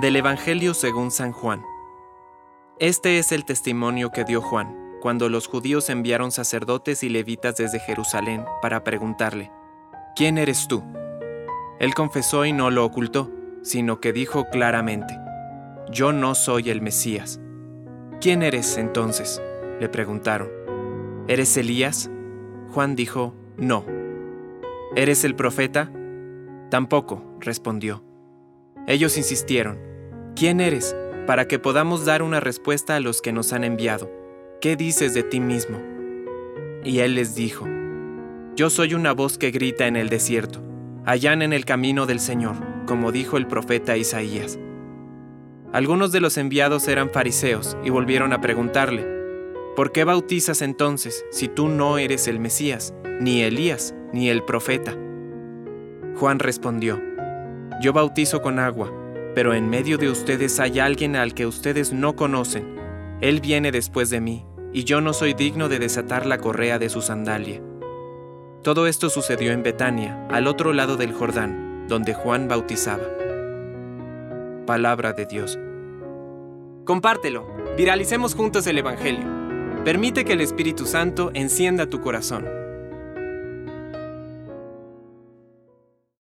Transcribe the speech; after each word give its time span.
Del 0.00 0.14
Evangelio 0.14 0.74
según 0.74 1.10
San 1.10 1.32
Juan. 1.32 1.60
Este 2.78 3.18
es 3.18 3.32
el 3.32 3.44
testimonio 3.44 4.12
que 4.12 4.22
dio 4.22 4.40
Juan, 4.40 4.96
cuando 5.00 5.28
los 5.28 5.48
judíos 5.48 5.90
enviaron 5.90 6.30
sacerdotes 6.30 7.02
y 7.02 7.08
levitas 7.08 7.56
desde 7.56 7.80
Jerusalén 7.80 8.44
para 8.62 8.84
preguntarle, 8.84 9.50
¿quién 10.14 10.38
eres 10.38 10.68
tú? 10.68 10.84
Él 11.80 11.94
confesó 11.94 12.44
y 12.44 12.52
no 12.52 12.70
lo 12.70 12.84
ocultó, 12.84 13.32
sino 13.62 13.98
que 13.98 14.12
dijo 14.12 14.48
claramente, 14.50 15.18
yo 15.90 16.12
no 16.12 16.36
soy 16.36 16.70
el 16.70 16.80
Mesías. 16.80 17.40
¿Quién 18.20 18.44
eres 18.44 18.78
entonces? 18.78 19.42
le 19.80 19.88
preguntaron. 19.88 20.48
¿Eres 21.26 21.56
Elías? 21.56 22.08
Juan 22.72 22.94
dijo, 22.94 23.34
no. 23.56 23.84
¿Eres 24.94 25.24
el 25.24 25.34
profeta? 25.34 25.90
Tampoco, 26.70 27.36
respondió. 27.40 28.04
Ellos 28.86 29.18
insistieron, 29.18 29.87
¿quién 30.38 30.60
eres? 30.60 30.94
Para 31.26 31.48
que 31.48 31.58
podamos 31.58 32.04
dar 32.04 32.22
una 32.22 32.38
respuesta 32.38 32.94
a 32.94 33.00
los 33.00 33.20
que 33.20 33.32
nos 33.32 33.52
han 33.52 33.64
enviado. 33.64 34.08
¿Qué 34.60 34.76
dices 34.76 35.12
de 35.12 35.24
ti 35.24 35.40
mismo? 35.40 35.82
Y 36.84 37.00
él 37.00 37.16
les 37.16 37.34
dijo, 37.34 37.66
Yo 38.54 38.70
soy 38.70 38.94
una 38.94 39.12
voz 39.12 39.36
que 39.36 39.50
grita 39.50 39.88
en 39.88 39.96
el 39.96 40.08
desierto, 40.08 40.62
allán 41.04 41.42
en 41.42 41.52
el 41.52 41.64
camino 41.64 42.06
del 42.06 42.20
Señor, 42.20 42.54
como 42.86 43.10
dijo 43.10 43.36
el 43.36 43.48
profeta 43.48 43.96
Isaías. 43.96 44.60
Algunos 45.72 46.12
de 46.12 46.20
los 46.20 46.38
enviados 46.38 46.86
eran 46.86 47.10
fariseos 47.10 47.76
y 47.84 47.90
volvieron 47.90 48.32
a 48.32 48.40
preguntarle, 48.40 49.04
¿por 49.74 49.90
qué 49.90 50.04
bautizas 50.04 50.62
entonces 50.62 51.26
si 51.32 51.48
tú 51.48 51.68
no 51.68 51.98
eres 51.98 52.28
el 52.28 52.38
Mesías, 52.38 52.94
ni 53.20 53.42
Elías, 53.42 53.92
ni 54.12 54.30
el 54.30 54.44
profeta? 54.44 54.96
Juan 56.14 56.38
respondió, 56.38 57.02
Yo 57.82 57.92
bautizo 57.92 58.40
con 58.40 58.60
agua, 58.60 58.92
pero 59.38 59.54
en 59.54 59.70
medio 59.70 59.98
de 59.98 60.10
ustedes 60.10 60.58
hay 60.58 60.80
alguien 60.80 61.14
al 61.14 61.32
que 61.32 61.46
ustedes 61.46 61.92
no 61.92 62.16
conocen. 62.16 62.74
Él 63.20 63.40
viene 63.40 63.70
después 63.70 64.10
de 64.10 64.20
mí, 64.20 64.44
y 64.72 64.82
yo 64.82 65.00
no 65.00 65.12
soy 65.12 65.32
digno 65.32 65.68
de 65.68 65.78
desatar 65.78 66.26
la 66.26 66.38
correa 66.38 66.80
de 66.80 66.88
su 66.88 67.02
sandalia. 67.02 67.62
Todo 68.64 68.88
esto 68.88 69.10
sucedió 69.10 69.52
en 69.52 69.62
Betania, 69.62 70.26
al 70.28 70.48
otro 70.48 70.72
lado 70.72 70.96
del 70.96 71.12
Jordán, 71.12 71.86
donde 71.86 72.14
Juan 72.14 72.48
bautizaba. 72.48 73.04
Palabra 74.66 75.12
de 75.12 75.26
Dios. 75.26 75.56
Compártelo, 76.84 77.46
viralicemos 77.76 78.34
juntos 78.34 78.66
el 78.66 78.78
Evangelio. 78.78 79.28
Permite 79.84 80.24
que 80.24 80.32
el 80.32 80.40
Espíritu 80.40 80.84
Santo 80.84 81.30
encienda 81.32 81.88
tu 81.88 82.00
corazón. 82.00 82.57